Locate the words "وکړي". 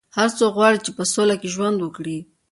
1.81-2.17